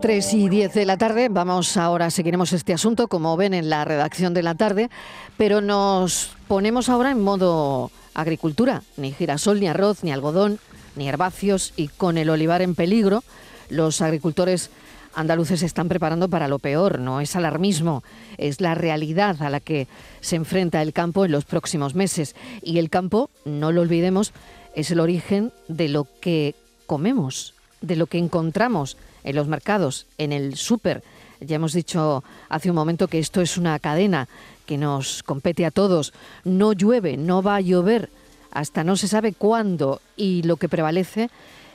[0.00, 3.84] 3 y 10 de la tarde, vamos ahora, seguiremos este asunto como ven en la
[3.84, 4.88] redacción de la tarde,
[5.36, 10.60] pero nos ponemos ahora en modo agricultura, ni girasol, ni arroz, ni algodón,
[10.94, 13.22] ni herbáceos y con el olivar en peligro,
[13.68, 14.70] los agricultores
[15.14, 18.02] andaluces se están preparando para lo peor, no es alarmismo,
[18.38, 19.88] es la realidad a la que
[20.22, 22.34] se enfrenta el campo en los próximos meses.
[22.62, 24.32] Y el campo, no lo olvidemos,
[24.74, 26.54] es el origen de lo que
[26.86, 27.52] comemos,
[27.82, 28.96] de lo que encontramos
[29.26, 31.02] en los mercados, en el súper.
[31.40, 34.28] Ya hemos dicho hace un momento que esto es una cadena
[34.64, 36.14] que nos compete a todos.
[36.44, 38.08] No llueve, no va a llover
[38.56, 41.28] hasta no se sabe cuándo y lo que prevalece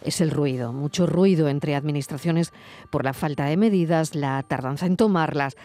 [0.04, 2.52] es el ruido, mucho ruido entre administraciones
[2.90, 5.56] por la falta de medidas, la tardanza en tomarlas.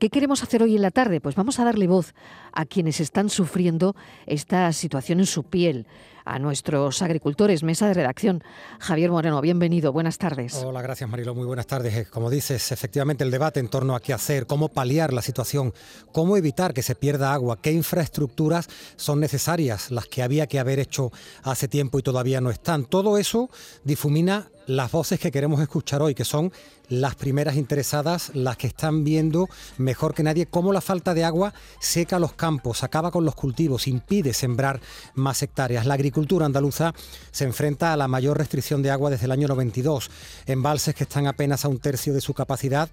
[0.00, 1.20] ¿Qué queremos hacer hoy en la tarde?
[1.20, 2.12] Pues vamos a darle voz
[2.52, 3.94] a quienes están sufriendo
[4.26, 5.86] esta situación en su piel,
[6.24, 7.62] a nuestros agricultores.
[7.62, 8.42] Mesa de redacción.
[8.78, 9.92] Javier Moreno, bienvenido.
[9.92, 10.54] Buenas tardes.
[10.64, 11.34] Hola, gracias Marilo.
[11.34, 11.94] Muy buenas tardes.
[11.94, 15.74] Eh, como dices, efectivamente el debate en torno a qué hacer, cómo paliar la situación,
[16.12, 20.78] cómo evitar que se pierda agua, qué infraestructuras son necesarias, las que había que haber
[20.78, 22.84] hecho hace tiempo y todavía no están.
[22.84, 23.50] Todo eso
[23.84, 26.52] difumina las voces que queremos escuchar hoy, que son
[26.88, 29.48] las primeras interesadas, las que están viendo
[29.78, 33.88] mejor que nadie cómo la falta de agua seca los campos, acaba con los cultivos,
[33.88, 34.80] impide sembrar
[35.14, 35.86] más hectáreas.
[35.86, 36.94] La agricultura andaluza
[37.30, 40.10] se enfrenta a la mayor restricción de agua desde el año 92,
[40.46, 42.90] embalses que están apenas a un tercio de su capacidad,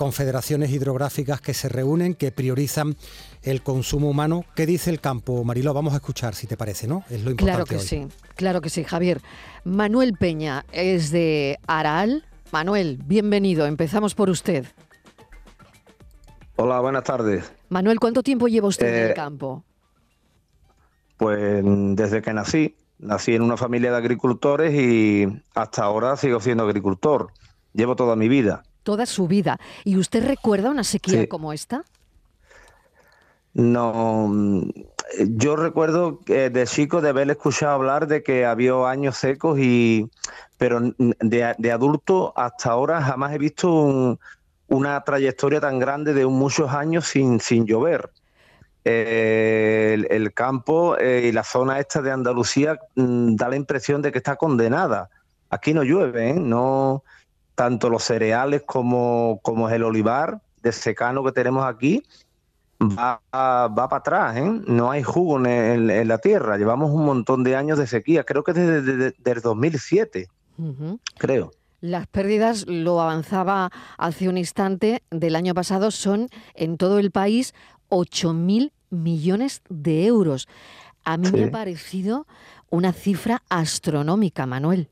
[0.00, 2.96] confederaciones hidrográficas que se reúnen, que priorizan
[3.42, 4.46] el consumo humano.
[4.56, 5.74] ¿Qué dice el campo, Mariló?
[5.74, 7.04] Vamos a escuchar, si te parece, ¿no?
[7.10, 7.64] Es lo importante.
[7.64, 9.20] Claro que sí, claro que sí, Javier.
[9.64, 12.24] Manuel Peña es de Araal.
[12.50, 13.66] Manuel, bienvenido.
[13.66, 14.64] Empezamos por usted.
[16.56, 17.52] Hola, buenas tardes.
[17.68, 19.64] Manuel, ¿cuánto tiempo lleva usted en el eh, campo?
[21.18, 22.74] Pues desde que nací.
[23.00, 27.34] Nací en una familia de agricultores y hasta ahora sigo siendo agricultor.
[27.74, 29.60] Llevo toda mi vida toda su vida.
[29.84, 31.84] ¿Y usted recuerda una sequía como esta?
[33.54, 34.70] No, mm,
[35.36, 40.10] yo recuerdo de chico de haber escuchado hablar de que había años secos y,
[40.58, 44.18] pero de, adulto hasta ahora jamás he visto
[44.66, 48.10] una trayectoria tan grande de muchos años sin, sin llover.
[48.84, 54.10] Eh, el, campo eh, y la zona esta de Andalucía mm, da la impresión de
[54.10, 55.10] que está condenada.
[55.48, 56.34] Aquí no llueve, ¿eh?
[56.34, 57.04] no
[57.60, 62.02] tanto los cereales como, como el olivar de secano que tenemos aquí,
[62.80, 64.62] va, va para atrás, ¿eh?
[64.66, 66.56] no hay jugo en, la tierra.
[66.56, 70.28] Llevamos un montón de años de sequía, creo que desde, el 2007,
[71.18, 71.50] creo.
[71.82, 77.52] Las pérdidas, lo avanzaba hace un instante, del año pasado son en todo el país
[77.90, 80.48] 8.000 millones de euros.
[81.04, 82.26] A mí me ha parecido
[82.70, 84.88] una cifra astronómica, Manuel.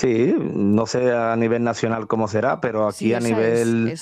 [0.00, 3.94] Sí, no sé a nivel nacional cómo será, pero aquí a nivel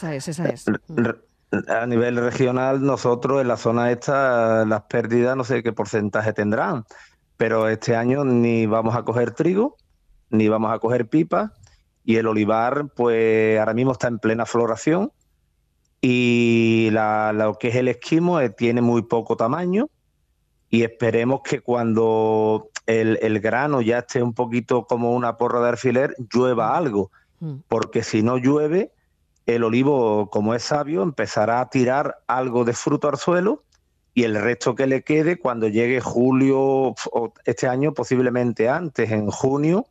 [1.66, 6.84] a nivel regional nosotros en la zona esta las pérdidas no sé qué porcentaje tendrán,
[7.37, 9.76] pero este año ni vamos a coger trigo,
[10.31, 11.53] ni vamos a coger pipa
[12.04, 15.10] y el olivar pues ahora mismo está en plena floración
[16.00, 19.88] y lo que es el esquimo eh, tiene muy poco tamaño
[20.70, 26.16] y esperemos que cuando el, grano ya esté un poquito como una porra de alfiler,
[26.32, 26.75] llueva mm.
[26.75, 27.10] algo,
[27.41, 27.54] mm.
[27.69, 28.93] porque si no llueve,
[29.47, 33.62] el olivo, como es sabio, empezará a tirar algo de fruto al suelo
[34.15, 39.31] y el resto que le quede cuando llegue julio o este año, posiblemente antes, en
[39.31, 39.87] junio,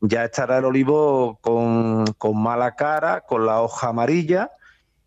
[0.00, 4.50] ya estará el olivo con, con mala cara, con la hoja amarilla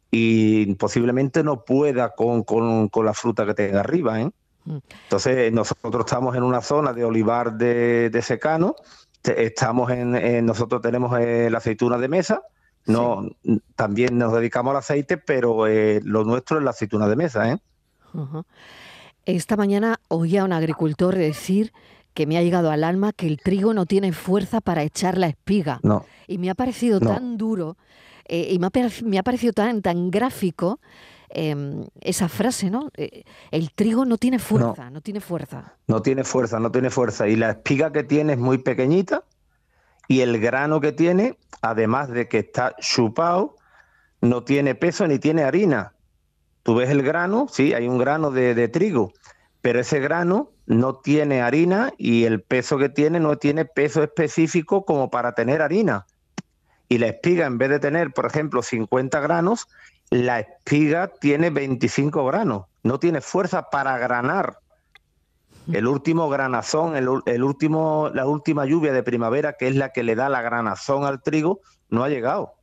[0.09, 4.21] y posiblemente no pueda con, con, con la fruta que tenga arriba.
[4.21, 4.31] ¿eh?
[4.65, 8.75] Entonces, nosotros estamos en una zona de olivar de, secano,
[9.23, 12.41] estamos en, nosotros tenemos eh, la aceituna de mesa,
[12.87, 13.27] no,
[13.75, 17.51] también nos dedicamos al aceite, pero eh, lo nuestro es la aceituna de mesa.
[17.51, 17.57] ¿eh?
[19.25, 21.73] Esta mañana oí a un agricultor decir
[22.13, 25.27] que me ha llegado al alma que el trigo no tiene fuerza para echar la
[25.27, 25.79] espiga.
[26.27, 27.75] Y me ha parecido tan duro
[28.29, 28.71] y me ha,
[29.03, 30.79] me ha parecido tan, tan gráfico
[31.29, 32.89] Em, esa frase, ¿no?
[32.95, 35.75] Eh, el trigo no tiene fuerza, no, tiene fuerza.
[35.87, 37.27] No tiene fuerza, no tiene fuerza.
[37.27, 39.23] Y la espiga que tiene es muy pequeñita
[40.07, 43.55] y el grano que tiene, además de que está chupado,
[44.21, 45.93] no tiene peso ni tiene harina.
[46.63, 49.13] Tú ves el grano, sí, hay un grano de, de trigo,
[49.61, 54.85] pero ese grano no tiene harina y el peso que tiene no tiene peso específico
[54.85, 56.05] como para tener harina.
[56.87, 59.67] Y la espiga, en vez de tener, por ejemplo, 50 granos,
[60.09, 64.59] la espiga tiene 25 granos, no tiene fuerza para granar.
[65.71, 67.09] El último granazón, el,
[67.43, 71.23] último, la última lluvia de primavera, que es la que le da la granazón al
[71.23, 71.59] trigo,
[71.89, 72.53] no ha llegado.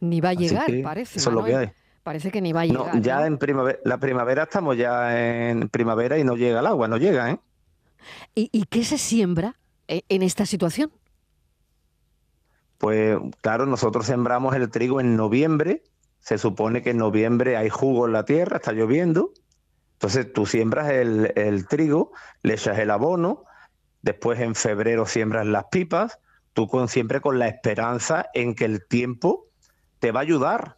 [0.00, 1.18] Ni va a llegar, parece.
[1.18, 1.70] Eso es lo que hay.
[2.02, 3.00] Parece que ni va a llegar.
[3.00, 6.96] ya en primavera, la primavera estamos ya en primavera y no llega el agua, no
[6.96, 7.38] llega, ¿eh?
[8.34, 9.56] ¿Y, qué se siembra
[9.88, 10.90] eh, en esta situación?
[12.78, 15.82] Pues claro, nosotros sembramos el trigo en noviembre.
[16.28, 19.32] Se supone que en noviembre hay jugo en la tierra, está lloviendo.
[19.94, 23.44] Entonces tú siembras el, trigo, le echas el abono,
[24.02, 26.18] después en febrero siembras las pipas,
[26.52, 29.46] tú con, siempre con la esperanza en que el tiempo
[30.00, 30.76] te va a ayudar.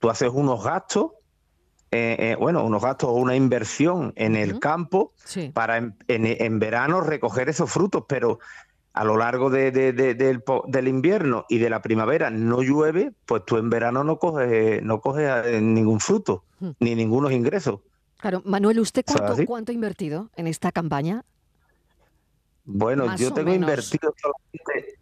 [0.00, 1.12] Tú haces unos gastos,
[1.92, 5.12] eh, eh, bueno, unos gastos o una inversión en el campo
[5.54, 8.40] para en, verano recoger esos frutos, pero
[8.92, 13.70] a lo largo de, del, invierno y de la primavera no llueve, pues tú en
[13.70, 16.44] verano no coges, no coges eh, ningún fruto,
[16.80, 17.80] ni ningunos ingresos.
[18.18, 19.04] Claro, Manuel, ¿usted
[19.46, 21.24] cuánto, ha invertido en esta campaña?
[22.64, 24.99] Bueno, yo tengo invertido solamente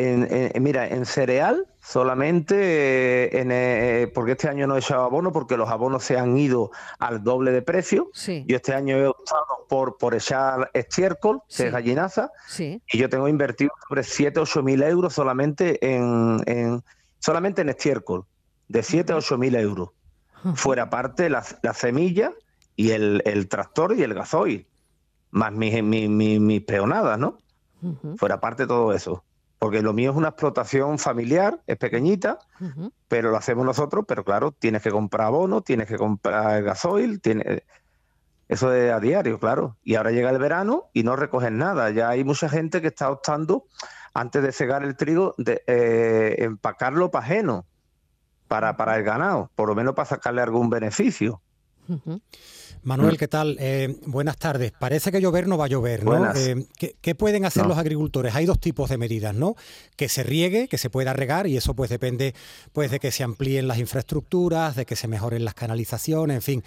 [0.00, 5.56] en, mira, en cereal solamente, eh, eh, porque este año no he echado abono porque
[5.56, 8.10] los abonos se han ido al doble de precio.
[8.46, 13.28] Yo este año he optado por, por echar estiércol, que es gallinaza, y yo tengo
[13.28, 16.82] invertido sobre 7 8 mil euros solamente en,
[17.18, 18.24] solamente en estiércol,
[18.68, 19.90] de 7 a 8 mil euros.
[20.54, 22.32] Fuera parte la, la semilla
[22.76, 24.66] y el, tractor y el gasoil,
[25.30, 27.38] más mis, mi, peonadas, ¿no?
[28.16, 29.22] Fuera parte todo eso.
[29.60, 32.38] Porque lo mío es una explotación familiar, es pequeñita,
[33.06, 37.62] pero lo hacemos nosotros, pero claro, tienes que comprar abono, tienes que comprar gasoil, tiene,
[38.48, 39.76] eso es a diario, claro.
[39.84, 41.90] Y ahora llega el verano y no recogen nada.
[41.90, 43.66] Ya hay mucha gente que está optando,
[44.14, 47.66] antes de cegar el trigo, de eh, empacarlo para ajeno
[48.50, 51.40] para, para el ganado, por lo menos para sacarle algún beneficio.
[52.82, 53.56] Manuel, ¿qué tal?
[53.60, 54.72] Eh, buenas tardes.
[54.72, 56.34] Parece que llover no va a llover, ¿no?
[56.34, 56.66] Eh,
[57.00, 58.34] ¿qué, pueden hacer los agricultores?
[58.34, 59.54] Hay dos tipos de medidas, ¿no?
[59.96, 62.34] Que se riegue, que se pueda regar, y eso pues depende
[62.72, 66.64] pues, de que se amplíen las infraestructuras, de que se mejoren las canalizaciones, en fin.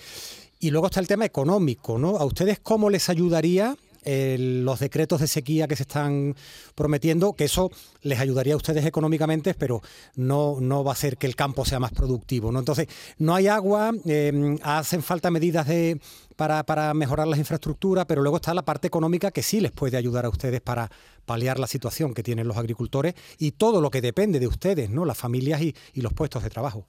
[0.60, 2.18] Y luego está el tema económico, ¿no?
[2.18, 3.75] ¿A ustedes cómo les ayudaría
[4.06, 6.36] los decretos de sequía que se están
[6.76, 7.72] prometiendo, que eso
[8.02, 9.82] les ayudaría a ustedes económicamente, pero
[10.16, 12.52] no, no va a hacer que el campo sea más productivo.
[12.52, 12.60] ¿no?
[12.60, 16.00] Entonces, no hay agua, em, hacen falta medidas de,
[16.36, 19.98] para, para mejorar las infraestructuras, pero luego está la parte económica que sí les puede
[19.98, 20.90] ayudar a ustedes para
[21.26, 25.06] paliar la situación que tienen los agricultores y todo lo que depende de ustedes, ¿no?
[25.06, 26.86] las familias y los puestos de trabajo.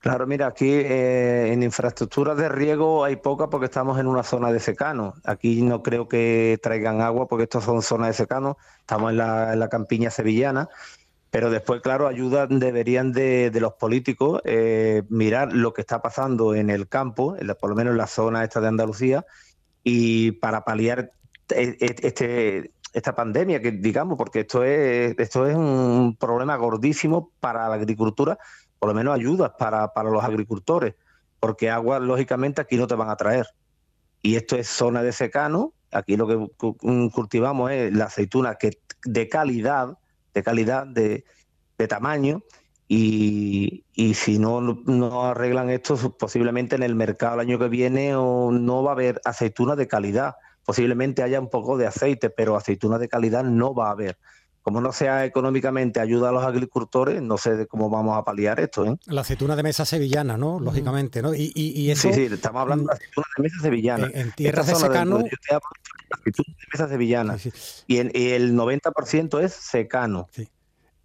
[0.00, 4.52] Claro, mira, aquí eh, en infraestructuras de riego hay poca porque estamos en una zona
[4.52, 5.14] de secano.
[5.24, 8.58] Aquí no creo que traigan agua porque estas son zonas de secano.
[8.80, 10.68] Estamos en la, campiña sevillana.
[11.30, 16.70] Pero después, claro, ayuda deberían de, los políticos eh, mirar lo que está pasando en
[16.70, 19.26] el campo, por lo menos en la zona esta de Andalucía,
[19.82, 21.10] y para paliar
[21.50, 27.30] e, e, este, esta pandemia, que digamos, porque esto es, esto es un problema gordísimo
[27.40, 28.38] para la agricultura
[28.78, 30.94] por lo menos ayudas para, los agricultores,
[31.40, 33.46] porque agua, lógicamente, aquí no te van a traer.
[34.22, 36.48] Y esto es zona de secano, aquí lo que
[37.12, 39.98] cultivamos es la aceituna que de calidad,
[40.34, 41.24] de calidad, de,
[41.88, 42.42] tamaño,
[42.88, 43.84] y,
[44.14, 48.82] si no, no arreglan esto, posiblemente en el mercado el año que viene o no
[48.82, 50.36] va a haber aceituna de calidad.
[50.64, 54.18] Posiblemente haya un poco de aceite, pero aceituna de calidad no va a haber
[54.68, 58.84] como no sea económicamente ayuda a los agricultores, no sé cómo vamos a paliar esto.
[58.84, 58.98] ¿eh?
[59.06, 60.60] La aceituna de mesa sevillana, ¿no?
[60.60, 61.34] Lógicamente, ¿no?
[61.34, 64.10] Y, y, eso, sí, sí, estamos hablando de la aceituna de mesa sevillana.
[64.12, 65.18] En, tierras de secano...
[65.20, 65.58] De, la
[66.18, 67.38] aceituna de mesa sevillana.
[67.86, 70.28] Y, el 90% es secano.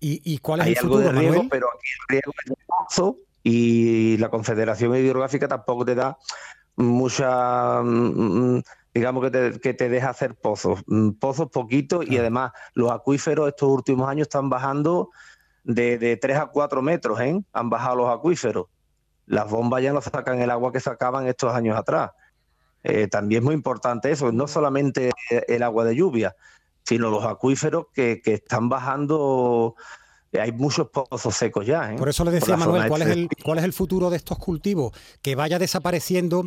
[0.01, 3.17] ¿Y, cuál es Hay el futuro, algo de riego, pero aquí el riego es pozo
[3.43, 6.17] y la Confederación Hidrográfica tampoco te da
[6.75, 7.81] mucha...
[7.81, 12.51] Mm, mm, digamos que te, que te deja hacer pozos, mm, pozos poquitos y además
[12.73, 15.09] los acuíferos estos últimos años están bajando
[15.63, 17.41] de, de 3 a 4 metros, ¿eh?
[17.53, 18.67] han bajado los acuíferos.
[19.25, 22.11] Las bombas ya no sacan el agua que sacaban estos años atrás.
[22.83, 26.35] Eh, también es muy importante eso, no solamente el agua de lluvia,
[26.83, 29.75] sino los acuíferos que, que están bajando
[30.39, 31.93] hay muchos pozos secos ya.
[31.93, 31.95] ¿eh?
[31.97, 34.93] Por eso le decía Manuel, ¿cuál es, el, ¿cuál es el futuro de estos cultivos?
[35.21, 36.45] Que vaya desapareciendo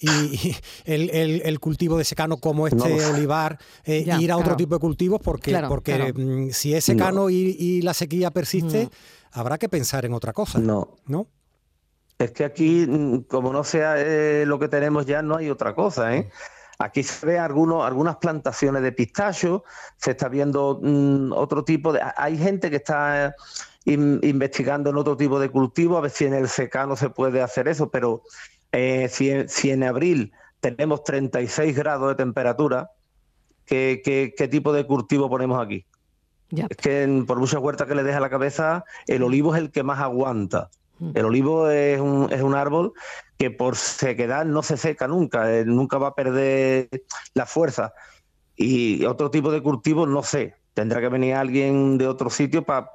[0.00, 5.20] y el, cultivo de secano como este olivar, eh, ir a otro tipo de cultivos,
[5.22, 8.90] porque, porque mm, si es secano y, la sequía persiste, mm.
[9.32, 10.58] habrá que pensar en otra cosa.
[10.58, 10.96] No.
[11.06, 11.26] ¿No?
[12.18, 15.74] Es que aquí, mm, como no sea eh, lo que tenemos ya, no hay otra
[15.74, 16.30] cosa, ¿eh?
[16.80, 19.64] Aquí se ve algunos, algunas plantaciones de pistacho,
[19.96, 20.80] se está viendo
[21.34, 22.00] otro tipo de...
[22.16, 23.34] Hay gente que está
[23.84, 27.66] investigando en otro tipo de cultivo, a ver si en el secano se puede hacer
[27.66, 28.22] eso, pero
[28.72, 32.90] eh, si, en abril tenemos 36 grados de temperatura,
[33.64, 35.84] ¿qué, qué, tipo de cultivo ponemos aquí?
[36.50, 39.82] Es que por muchas huertas que le deja la cabeza, el olivo es el que
[39.82, 40.70] más aguanta.
[41.14, 42.92] El olivo es un, es un árbol
[43.38, 46.88] que por sequedad no se seca nunca, eh, nunca va a perder
[47.34, 47.92] la fuerza.
[48.56, 52.86] Y otro tipo de cultivo, no sé, tendrá que venir alguien de otro sitio para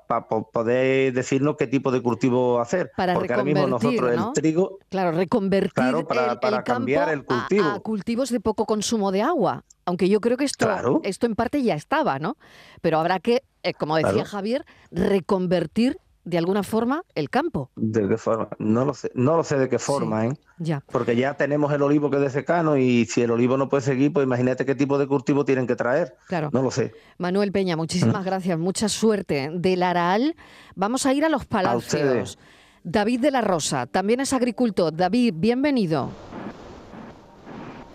[0.53, 2.91] poder decirnos qué tipo de cultivo hacer.
[2.95, 4.79] Para Porque ahora mismo nosotros el trigo.
[4.87, 7.67] Claro, reconvertir para, cambiar el cultivo.
[7.67, 9.65] A, cultivos de poco consumo de agua.
[9.83, 12.37] Aunque yo creo que esto, esto en parte ya estaba, ¿no?
[12.81, 17.69] Pero habrá que, eh, como decía Javier, reconvertir de alguna forma el campo.
[17.75, 18.47] ¿De qué forma?
[18.59, 20.33] No lo sé, no lo sé de qué forma, ¿eh?
[20.57, 20.81] Ya.
[20.91, 23.81] Porque ya tenemos el olivo que es de secano y si el olivo no puede
[23.81, 26.15] seguir, pues imagínate qué tipo de cultivo tienen que traer.
[26.27, 26.49] Claro.
[26.53, 26.93] No lo sé.
[27.17, 29.49] Manuel Peña, muchísimas gracias, mucha suerte.
[29.53, 30.35] Del Araal
[30.75, 32.37] vamos a ir a los palacios.
[32.85, 34.93] David de la Rosa, también es agricultor.
[34.93, 36.09] David, bienvenido.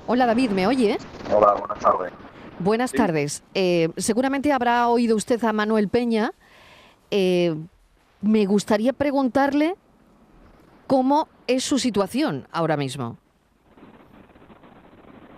[0.07, 0.97] Hola David, ¿me oye?
[1.35, 2.13] Hola, buenas tardes.
[2.59, 3.43] Buenas tardes.
[3.55, 6.33] Eh, seguramente habrá oído usted a Manuel Peña.
[7.11, 7.55] Eh,
[8.21, 9.77] me gustaría preguntarle
[10.87, 13.17] cómo es su situación ahora mismo.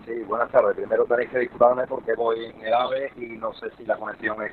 [0.07, 0.77] Sí, buenas tardes.
[0.77, 4.43] Primero tenéis que disculparme porque voy en el AVE y no sé si la conexión
[4.43, 4.53] es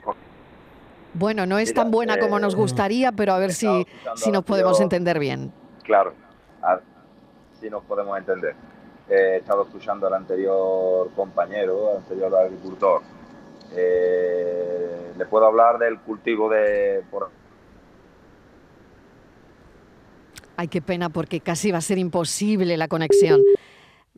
[1.14, 4.44] Bueno, no es tan buena como nos eh, gustaría, pero a ver si, si nos
[4.44, 5.52] podemos entender bien.
[5.84, 6.14] Claro,
[7.60, 8.56] si nos podemos entender.
[9.10, 13.02] he estado escuchando al anterior compañero, al anterior agricultor.
[13.74, 17.30] Eh, le puedo hablar del cultivo de, por
[20.58, 23.42] Ay, qué pena, porque casi va a ser imposible la conexión.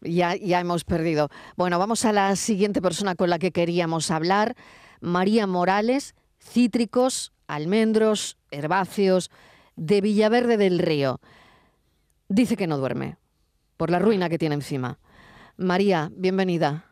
[0.01, 1.27] Ya, ya hemos perdido.
[1.57, 4.55] Bueno, vamos a la siguiente persona con la que queríamos hablar.
[5.01, 9.29] María Morales, cítricos, almendros, herbáceos,
[9.75, 11.19] de Villaverde del Río.
[12.29, 13.17] Dice que no duerme,
[13.75, 14.97] por la ruina que tiene encima.
[15.57, 16.85] María, bienvenida.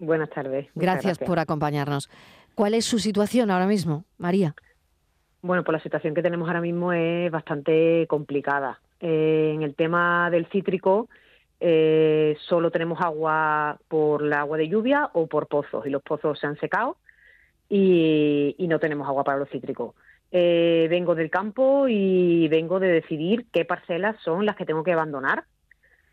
[0.00, 0.66] Buenas tardes.
[0.74, 2.10] Gracias, gracias, por acompañarnos.
[2.56, 4.56] ¿Cuál es su situación ahora mismo, María?
[5.40, 8.80] Bueno, pues la situación que tenemos ahora mismo es bastante complicada.
[9.00, 11.08] Eh, en el tema del cítrico,
[11.60, 16.38] eh, solo tenemos agua por la agua de lluvia o por pozos, y los pozos
[16.38, 16.96] se han secado
[17.68, 19.94] y, no tenemos agua para los cítricos.
[20.30, 24.92] Eh, vengo del campo y vengo de decidir qué parcelas son las que tengo que
[24.92, 25.44] abandonar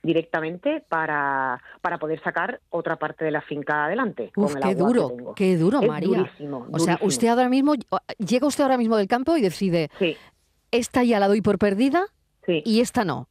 [0.04, 4.32] directamente para, para poder sacar otra parte de la finca adelante.
[4.34, 6.32] con el qué duro, qué duro, María.
[6.72, 7.74] o sea, usted ahora mismo,
[8.20, 9.89] llega usted ahora mismo del campo y decide,
[10.72, 12.06] esta ya la doy por perdida
[12.48, 13.28] y esta no.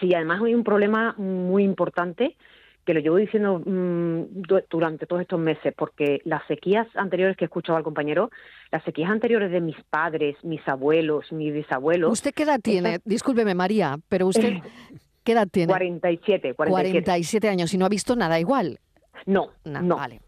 [0.00, 2.36] Sí, además hay un problema muy importante
[2.84, 7.46] que lo llevo diciendo mm, durante todos estos meses, porque las sequías anteriores que he
[7.46, 8.30] escuchado al compañero,
[8.72, 12.12] las sequías anteriores de mis padres, mis abuelos, mis bisabuelos.
[12.12, 12.98] ¿Usted qué edad tiene?
[13.04, 14.54] Discúlpeme, María, pero usted.
[15.24, 15.68] ¿Qué edad tiene?
[15.68, 17.04] 47, 47.
[17.04, 18.80] 47 años y no ha visto nada igual.
[19.26, 19.96] No, no.
[19.96, 20.20] Vale.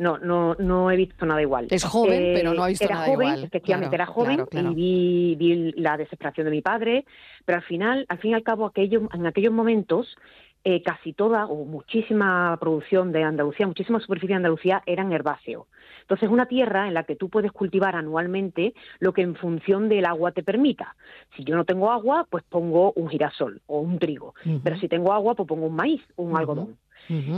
[0.00, 1.66] No, no, no he visto nada igual.
[1.68, 3.44] Es joven, eh, pero no ha visto nada joven, igual.
[3.44, 7.04] Efectivamente, era joven y vi, la desesperación de mi padre,
[7.44, 10.16] pero al final, al fin y al cabo, aquello, en aquellos momentos,
[10.64, 15.66] eh, casi toda o muchísima producción de Andalucía, muchísima superficie de Andalucía eran herbáceos.
[16.00, 19.90] Entonces, es una tierra en la que tú puedes cultivar anualmente lo que en función
[19.90, 20.96] del agua te permita.
[21.36, 24.34] Si yo no tengo agua, pues pongo un girasol o un trigo.
[24.64, 26.78] Pero si tengo agua, pues pongo un maíz, un algodón.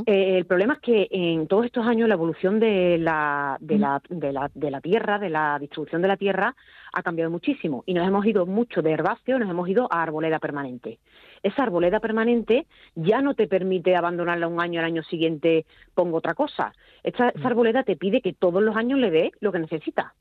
[0.07, 4.03] Eh, el problema es que en todos estos años la evolución de la, de, la,
[4.09, 6.55] de, la, de la tierra, de la distribución de la tierra,
[6.93, 10.39] ha cambiado muchísimo y nos hemos ido mucho de herbáceo, nos hemos ido a arboleda
[10.39, 10.99] permanente.
[11.43, 15.65] Esa arboleda permanente ya no te permite abandonarla un año, al año siguiente
[15.95, 16.75] pongo otra cosa.
[17.03, 20.15] Esa, esa arboleda te pide que todos los años le dé lo que necesita.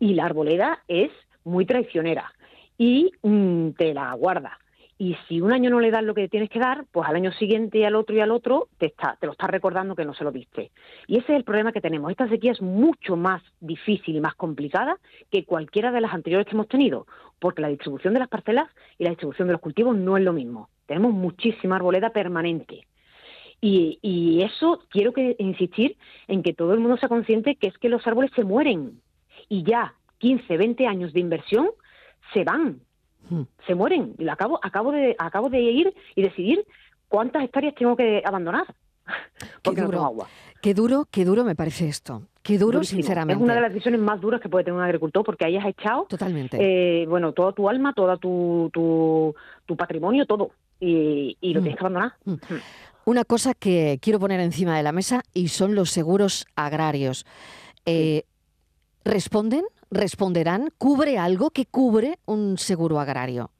[0.00, 1.10] Y la arboleda es
[1.44, 2.32] muy traicionera
[2.78, 4.58] y mm, te la guarda.
[5.04, 7.30] Y si un año no le das lo que tienes que dar, pues al año
[7.32, 10.14] siguiente y al otro y al otro te, está, te lo estás recordando que no
[10.14, 10.70] se lo diste.
[11.06, 12.10] Y ese es el problema que tenemos.
[12.10, 14.96] Esta sequía es mucho más difícil y más complicada
[15.30, 17.06] que cualquiera de las anteriores que hemos tenido,
[17.38, 20.32] porque la distribución de las parcelas y la distribución de los cultivos no es lo
[20.32, 20.70] mismo.
[20.86, 22.86] Tenemos muchísima arboleda permanente.
[23.60, 27.76] Y, y eso quiero que insistir en que todo el mundo sea consciente que es
[27.76, 29.02] que los árboles se mueren
[29.50, 31.68] y ya 15, 20 años de inversión
[32.32, 32.80] se van.
[33.66, 34.14] Se mueren.
[34.18, 36.66] Y acabo, acabo, de, acabo de ir y decidir
[37.08, 38.66] cuántas hectáreas tengo que abandonar.
[39.62, 40.28] Porque qué duro, no agua.
[40.60, 42.22] Qué duro, qué duro me parece esto.
[42.42, 43.42] Qué duro, sinceramente.
[43.42, 45.66] Es una de las decisiones más duras que puede tener un agricultor porque ahí has
[45.66, 46.58] echado Totalmente.
[46.60, 48.70] Eh, bueno, toda tu alma, todo tu,
[49.66, 50.50] tu, patrimonio, todo.
[50.80, 51.62] Y, lo hmm.
[51.62, 52.12] tienes que abandonar.
[52.24, 52.36] Hmm.
[53.06, 57.26] Una cosa que quiero poner encima de la mesa y son los seguros agrarios.
[57.86, 58.24] Eh,
[59.04, 59.64] ¿Responden
[59.94, 63.50] responderán, ¿cubre algo que cubre un seguro agrario?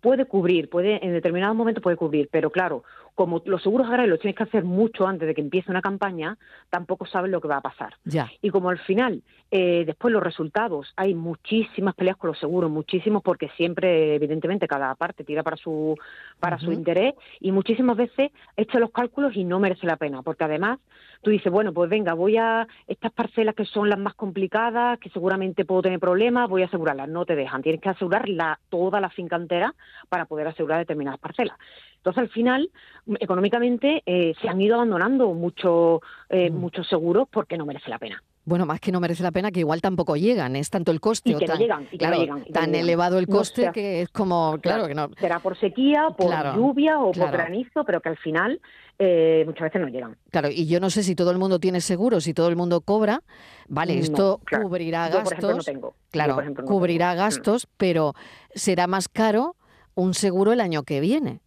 [0.00, 4.20] Puede cubrir, puede en determinado momento puede cubrir, pero claro, como los seguros agrarios los
[4.20, 6.36] tienes que hacer mucho antes de que empiece una campaña,
[6.68, 7.94] tampoco sabes lo que va a pasar.
[8.04, 8.30] Ya.
[8.42, 13.22] Y como al final, eh, después los resultados, hay muchísimas peleas con los seguros, muchísimos,
[13.22, 15.96] porque siempre, evidentemente, cada parte tira para su,
[16.40, 20.44] para su interés, y muchísimas veces echa los cálculos y no merece la pena, porque
[20.44, 20.80] además
[21.22, 25.08] tú dices, bueno, pues venga, voy a estas parcelas que son las más complicadas, que
[25.10, 27.08] seguramente puedo tener problemas, voy a asegurarlas.
[27.08, 29.74] No te dejan, tienes que asegurar la, toda la finca entera
[30.08, 31.56] para poder asegurar determinadas parcelas.
[32.04, 32.70] Entonces, al final,
[33.18, 36.54] económicamente, eh, se han ido abandonando mucho, eh, mm.
[36.54, 38.22] muchos seguros porque no merece la pena.
[38.44, 41.30] Bueno, más que no merece la pena, que igual tampoco llegan, es tanto el coste.
[41.30, 44.94] Y que tan, no llegan, llegan, tan elevado el coste que es como, claro, que
[44.94, 45.08] no.
[45.18, 48.60] Será por sequía, por lluvia o por granizo, pero que al final
[48.98, 50.18] eh, muchas veces no llegan.
[50.30, 52.82] Claro, y yo no sé si todo el mundo tiene seguro, si todo el mundo
[52.82, 53.22] cobra,
[53.66, 55.70] vale, esto cubrirá gastos.
[56.10, 58.12] Claro, cubrirá gastos, pero
[58.54, 59.56] será más caro
[59.94, 61.40] un seguro el año que viene.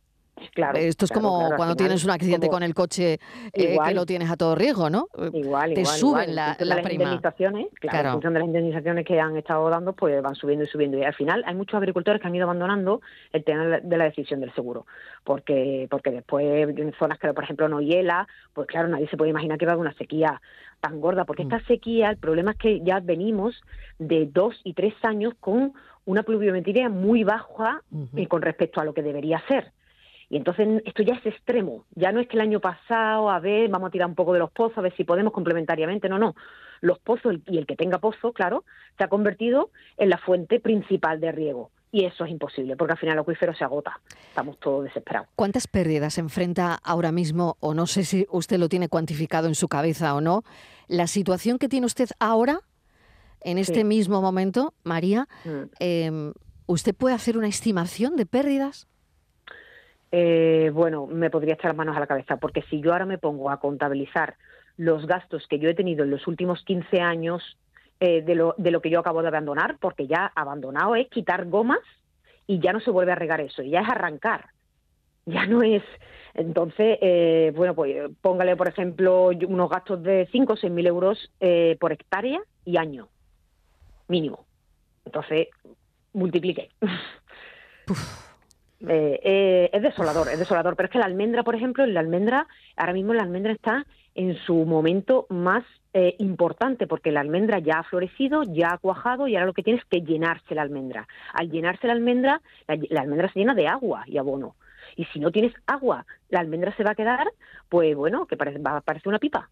[0.76, 3.20] Esto es como cuando tienes un accidente con el coche
[3.54, 5.08] eh, que lo tienes a todo riesgo, ¿no?
[5.34, 9.38] Igual, Te suben la, la las indemnizaciones, claro, en función de las indemnizaciones que han
[9.38, 10.98] estado dando, pues van subiendo y subiendo.
[10.98, 13.02] Y al final hay muchos agricultores que han ido abandonando
[13.34, 14.86] el tema de la decisión del seguro,
[15.24, 19.32] porque porque después en zonas que, por ejemplo, no hiela, pues claro, nadie se puede
[19.32, 20.42] imaginar que va a haber una sequía
[20.80, 21.54] tan gorda, porque mm.
[21.54, 23.62] esta sequía, el problema es que ya venimos
[24.00, 25.74] de dos y tres años con
[26.06, 27.82] una pluviometría muy baja
[28.16, 29.72] eh, con respecto a lo que debería ser.
[30.30, 31.86] Y entonces esto ya es extremo.
[31.96, 34.40] Ya no es que el año pasado, a ver, vamos a tirar un poco de
[34.40, 36.10] los pozos, a ver si podemos complementariamente.
[36.10, 36.36] No, no.
[36.82, 38.66] Los pozos y el que tenga pozo, claro,
[38.98, 41.72] se ha convertido en la fuente principal de riego.
[41.90, 44.02] Y eso es imposible, porque al final el acuífero se agota.
[44.30, 45.30] Estamos todos desesperados.
[45.36, 49.70] ¿Cuántas pérdidas enfrenta ahora mismo, o no sé si usted lo tiene cuantificado en su
[49.70, 50.44] cabeza o no,
[50.88, 52.60] la situación que tiene usted ahora,
[53.40, 55.30] en este mismo momento, María?
[55.46, 55.62] Mm.
[55.80, 56.34] Em,
[56.66, 58.88] ¿Usted puede hacer una estimación de pérdidas?
[60.12, 63.50] Eh, bueno, me podría echar manos a la cabeza, porque si yo ahora me pongo
[63.50, 64.36] a contabilizar
[64.78, 67.58] los gastos que yo he tenido en los últimos 15 años
[68.00, 71.46] eh, de, lo, de lo que yo acabo de abandonar, porque ya abandonado es quitar
[71.46, 71.82] gomas
[72.46, 74.48] y ya no se vuelve a regar eso, ya es arrancar,
[75.26, 75.84] ya no es...
[76.36, 81.32] Entonces, eh, bueno, pues póngale, por ejemplo, unos gastos de 5 o 6 mil euros
[81.40, 83.10] eh, por hectárea y año,
[84.08, 84.46] mínimo.
[85.04, 85.48] Entonces,
[86.14, 86.70] multiplique.
[88.82, 90.76] Eh, eh, es desolador, es desolador.
[90.76, 94.36] Pero es que la almendra, por ejemplo, la almendra, ahora mismo la almendra está en
[94.36, 95.64] su momento más
[95.94, 99.64] eh, importante, porque la almendra ya ha florecido, ya ha cuajado y ahora lo que
[99.64, 101.08] tiene es que llenarse la almendra.
[101.34, 104.56] Al llenarse la almendra, la, almendra se llena de agua y abono.
[104.96, 107.28] Y si no tienes agua, la almendra se va a quedar,
[107.70, 109.50] pues bueno, que parece, va a parecer una pipa.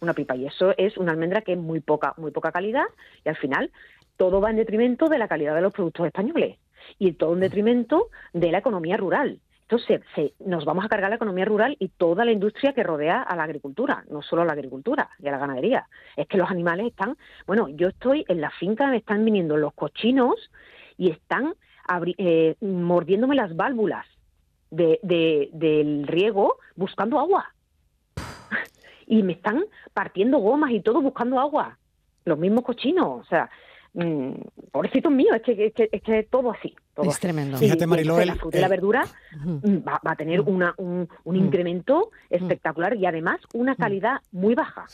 [0.00, 0.34] Una pipa.
[0.34, 2.86] Y eso es una almendra que es muy poca, muy poca calidad
[3.24, 3.70] y al final
[4.16, 6.58] todo va en detrimento de la calidad de los productos españoles
[6.98, 9.40] y todo en detrimento de la economía rural.
[9.70, 10.00] Entonces,
[10.40, 13.44] nos vamos a cargar la economía rural y toda la industria que rodea a la
[13.44, 15.86] agricultura, no solo a la agricultura y a la ganadería.
[16.16, 17.16] Es que los animales están,
[17.46, 20.50] bueno, yo estoy en la finca, me están viniendo los cochinos
[20.98, 21.54] y están
[22.18, 24.06] eh, mordiéndome las válvulas
[24.70, 27.54] del riego buscando agua.
[29.06, 29.64] y me están
[29.94, 31.78] partiendo gomas y todo buscando agua.
[32.24, 33.48] Los mismos cochinos, o sea,
[33.94, 34.32] mmm,
[34.72, 36.74] pobrecitos míos, es que, es que, es que todo así.
[36.96, 37.58] Es tremendo.
[37.58, 39.04] Fíjate, Mariló, la fruta y la verdura
[39.44, 41.38] mm, va, a tener una, un, un mm.
[41.38, 42.34] incremento mm.
[42.34, 44.86] espectacular y además una calidad muy baja.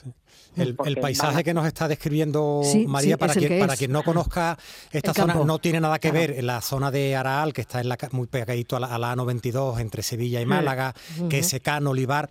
[0.57, 4.57] El, paisaje que nos está describiendo María, para, quien, para quien no conozca
[4.91, 7.91] esta zona, no tiene nada que ver en la zona de Araal, que está en
[7.91, 10.95] la, muy pegadito a la, a 92 entre Sevilla y Málaga,
[11.29, 12.29] que es Secano, Olivar.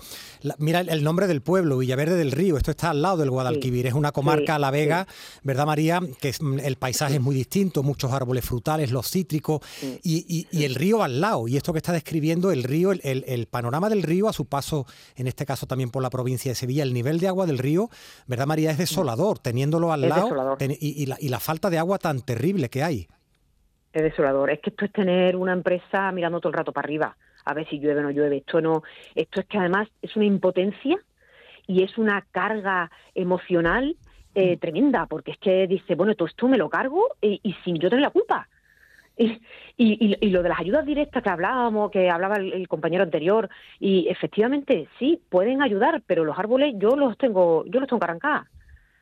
[0.58, 3.94] mira el, nombre del pueblo, Villaverde del Río, esto está al lado del Guadalquivir, es
[3.94, 5.08] una comarca, La Vega,
[5.44, 6.02] ¿verdad María?
[6.20, 9.62] Que el paisaje es muy distinto, muchos árboles frutales, los cítricos,
[10.04, 11.48] y, el río al lado.
[11.48, 15.28] Y esto que está describiendo, el río, el, panorama del río a su paso, en
[15.28, 17.90] este caso también por la provincia de Sevilla, el nivel de agua del río,
[18.28, 18.72] ¿verdad María?
[18.72, 23.08] Es desolador, teniéndolo al lado y, la, falta de agua tan terrible que hay.
[23.94, 24.50] Es desolador.
[24.50, 27.68] Es que esto es tener una empresa mirando todo el rato para arriba, a ver
[27.70, 28.38] si llueve o no llueve.
[28.38, 30.98] Esto no, esto es que además es una impotencia
[31.68, 33.96] y es una carga emocional
[34.34, 34.60] eh, mm.
[34.60, 37.90] tremenda, porque es que dice, bueno, todo esto me lo cargo y, y sin yo
[37.90, 38.48] tener la culpa.
[39.18, 39.40] Y,
[39.78, 43.50] y, lo de las ayudas directas que hablábamos, que hablaba el, compañero anterior,
[43.80, 48.06] y efectivamente sí, pueden ayudar, pero los árboles yo los tengo, yo los tengo que
[48.06, 48.44] arrancar.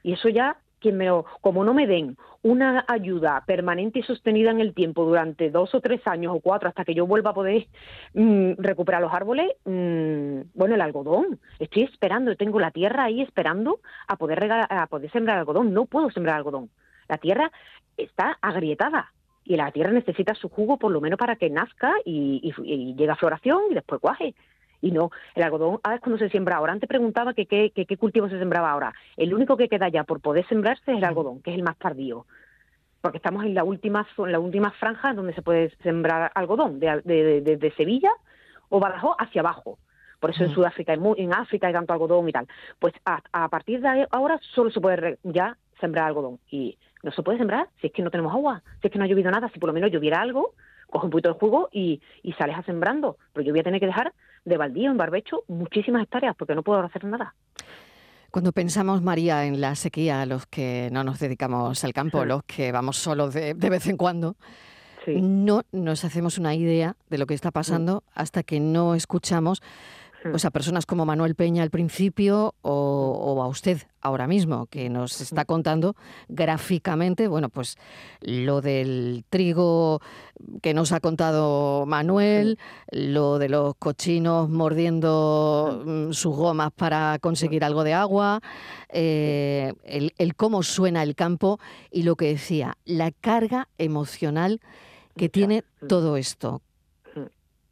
[0.03, 4.51] Y eso ya, quien me lo, como no me den una ayuda permanente y sostenida
[4.51, 7.33] en el tiempo durante dos o tres años o cuatro hasta que yo vuelva a
[7.33, 7.67] poder
[8.13, 13.79] mm, recuperar los árboles, mm, bueno, el algodón, estoy esperando, tengo la tierra ahí esperando
[14.07, 16.69] a poder regar, a poder sembrar algodón, no puedo sembrar algodón.
[17.07, 17.51] La tierra
[17.97, 19.13] está agrietada
[19.45, 22.53] y la tierra necesita su jugo por lo menos para que nazca y,
[22.95, 24.35] llegue a floración y después cuaje.
[24.81, 26.73] Y no, el algodón ahora es cuando se siembra ahora.
[26.73, 28.93] Antes preguntaba que qué, cultivo se sembraba ahora.
[29.15, 31.77] El único que queda ya por poder sembrarse es el algodón, que es el más
[31.77, 32.25] tardío
[33.01, 37.73] porque estamos en la última en la última franja donde se puede sembrar algodón, de,
[37.75, 38.11] Sevilla
[38.69, 39.77] o Badajoz hacia abajo.
[40.21, 42.47] Por eso en Sudáfrica, en, en África hay tanto algodón y tal.
[42.79, 46.39] Pues a, partir de ahora solo se puede ya sembrar algodón.
[46.49, 49.05] Y no se puede sembrar si es que no tenemos agua, si es que no
[49.05, 49.49] ha llovido nada.
[49.53, 50.53] Si por lo menos lloviera algo,
[50.89, 53.17] coge un poquito de jugo y, y sales a sembrando.
[53.33, 54.13] Pero yo voy a tener que dejar
[54.45, 57.35] de baldío, en barbecho, muchísimas hectáreas porque no puedo hacer nada.
[58.31, 62.71] Cuando pensamos, María, en la sequía, los que no nos dedicamos al campo, los que
[62.71, 64.35] vamos solos de, vez en cuando,
[65.05, 69.61] no nos hacemos una idea de lo que está pasando hasta que no escuchamos
[70.31, 75.21] pues a personas como Manuel Peña al principio o, a usted ahora mismo, que nos
[75.21, 75.95] está contando
[76.27, 77.77] gráficamente, bueno, pues
[78.21, 80.01] lo del trigo
[80.61, 82.57] que nos ha contado Manuel,
[82.91, 88.41] lo de los cochinos mordiendo mm, sus gomas para conseguir algo de agua,
[88.89, 91.59] eh, el, el cómo suena el campo
[91.91, 94.59] y lo que decía, la carga emocional
[95.15, 96.61] que tiene todo esto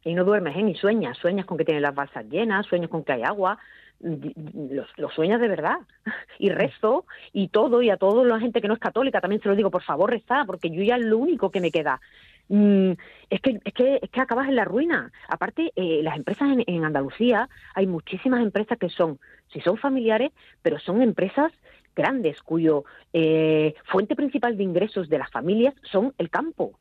[0.04, 0.62] y no duermes ¿eh?
[0.62, 3.58] ni sueñas, sueñas con que tienes las balsas llenas, sueñas con que hay agua,
[4.00, 5.78] los, sueñas de verdad.
[6.38, 9.48] Y rezo y todo y a toda la gente que no es católica también se
[9.48, 12.00] lo digo por favor reza porque yo ya es lo único que me queda.
[12.48, 12.92] Mm,
[13.30, 15.12] es que es que es que acabas en la ruina.
[15.28, 19.20] Aparte eh, las empresas en, Andalucía hay muchísimas empresas que son
[19.52, 21.52] si son familiares pero son empresas
[21.94, 26.72] grandes cuyo eh, fuente principal de ingresos de las familias son el campo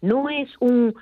[0.00, 0.94] no es un,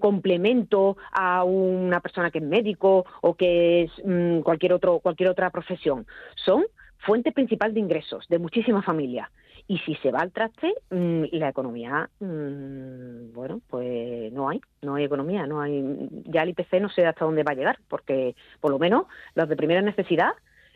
[0.00, 5.50] complemento a una persona que es médico o que es mm, cualquier otro cualquier otra
[5.50, 6.06] profesión.
[6.44, 6.64] Son
[6.98, 9.28] fuente principal de ingresos de muchísimas familias.
[9.66, 14.94] Y si se va al traste, mm, la economía, mm, bueno, pues no hay, no
[14.94, 16.08] hay economía, no hay.
[16.24, 19.48] Ya el IPC no sé hasta dónde va a llegar, porque por lo menos los
[19.48, 20.32] de primera necesidad,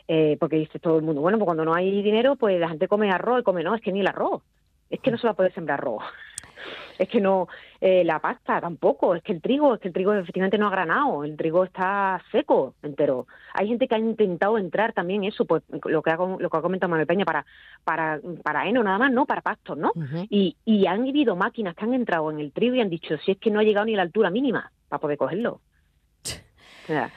[0.08, 2.86] eh, porque dice todo el mundo, bueno, pues cuando no hay dinero, pues la gente
[2.86, 4.42] come arroz y come, no, es que ni el arroz,
[4.90, 6.02] es que no se va a poder sembrar arroz
[6.98, 7.48] es que no,
[7.80, 10.70] eh, la pasta tampoco, es que el trigo, es que el trigo efectivamente no ha
[10.70, 13.26] granado, el trigo está seco entero.
[13.54, 16.62] Hay gente que ha intentado entrar también eso, pues lo que ha, lo que ha
[16.62, 17.44] comentado Manuel Peña, para,
[17.84, 19.26] para, para heno nada más, ¿no?
[19.26, 19.92] Para pastos, ¿no?
[20.30, 23.32] y, y han habido máquinas que han entrado en el trigo y han dicho, si
[23.32, 25.60] es que no ha llegado ni a la altura mínima para poder cogerlo.
[26.82, 27.12] O sea,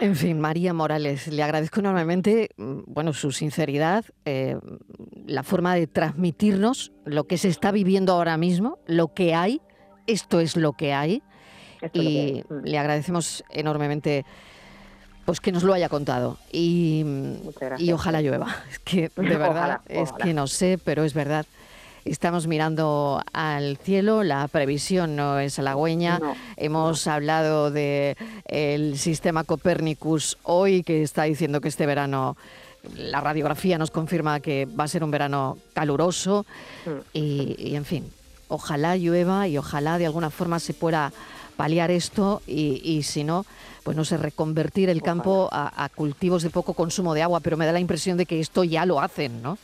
[0.00, 4.56] en fin, María Morales, le agradezco enormemente mm, bueno, su sinceridad, eh,
[5.26, 9.60] la forma de transmitirnos lo que se está viviendo ahora mismo, lo que hay,
[10.06, 11.22] esto es lo que hay,
[11.92, 12.64] y mm.
[12.64, 14.24] le agradecemos enormemente
[15.24, 17.04] pues que nos lo haya contado y,
[17.78, 18.56] y ojalá llueva.
[18.70, 21.46] Es que de verdad, es que no sé, pero es verdad.
[22.04, 26.18] Estamos mirando al cielo, la previsión no es halagüeña.
[26.56, 32.36] Hemos hablado del el sistema Copernicus hoy, que está diciendo que este verano
[32.96, 36.46] la radiografía nos confirma que va a ser un verano caluroso
[36.86, 36.90] mm.
[37.12, 38.10] y, en fin,
[38.48, 41.12] ojalá llueva y ojalá de alguna forma se pueda
[41.58, 43.44] paliar esto y, si no,
[43.82, 47.58] pues no sé, reconvertir el campo a, a, cultivos de poco consumo de agua, pero
[47.58, 49.58] me da la impresión de que esto ya lo hacen, ¿no?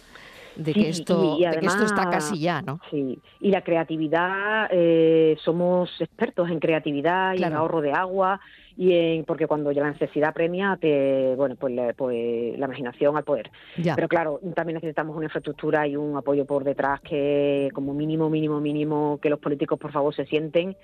[0.57, 2.81] De, que, esto, esto está casi ya, ¿no?
[2.90, 8.40] Sí, y la creatividad, eh, somos expertos en creatividad y en ahorro de agua,
[8.77, 13.51] y en, porque cuando la necesidad premia, te, bueno, pues, pues la imaginación al poder.
[13.77, 18.61] Pero claro, también necesitamos una infraestructura y un apoyo por detrás que como mínimo, mínimo,
[18.61, 20.77] mínimo, que los políticos por favor se sienten,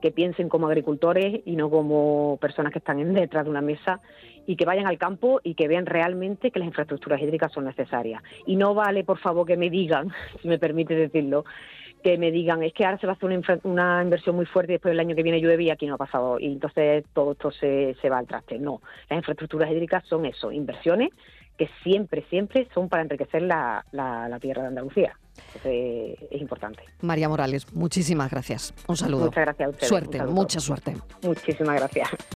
[0.00, 4.00] que piensen como agricultores y no como personas que están en detrás de una mesa
[4.46, 8.22] y que vayan al campo y que vean realmente que las infraestructuras hídricas son necesarias.
[8.46, 10.10] Y no vale, por favor, que me digan,
[10.42, 11.44] si me permite decirlo,
[12.02, 14.74] que me digan, es que ahora se va a hacer una, inversión muy fuerte y
[14.76, 16.38] después el año que viene llueve y aquí no ha pasado.
[16.38, 18.58] Y entonces todo esto se, se va al traste.
[18.58, 21.10] No, las infraestructuras hídricas son eso, inversiones
[21.60, 25.14] que siempre, siempre son para enriquecer la, la, tierra de Andalucía.
[25.62, 26.82] es importante.
[27.02, 28.72] María Morales, muchísimas gracias.
[28.88, 29.26] Un saludo.
[29.26, 29.88] Muchas gracias a ustedes.
[29.88, 30.96] Suerte, mucha suerte.
[31.22, 32.08] Muchísimas gracias.